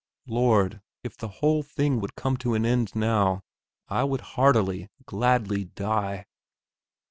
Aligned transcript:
Lord, 0.25 0.81
if 1.03 1.15
the 1.15 1.27
whole 1.27 1.61
thing 1.61 1.99
would 1.99 2.15
come 2.15 2.35
to 2.37 2.55
an 2.55 2.65
end 2.65 2.95
now, 2.95 3.43
I 3.87 4.03
would 4.03 4.21
heartily, 4.33 4.89
gladly 5.05 5.65
die! 5.65 6.25